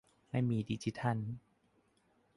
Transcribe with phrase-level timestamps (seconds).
[0.29, 1.17] ไม่มีดิจิทัล